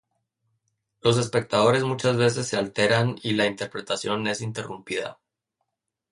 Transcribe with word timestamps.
Los 1.01 1.19
espectadores 1.19 1.83
muchas 1.83 2.17
veces 2.17 2.47
se 2.47 2.57
alteran 2.57 3.17
y 3.21 3.33
la 3.35 3.45
interpretación 3.45 4.25
es 4.25 4.41
interrumpida. 4.41 5.19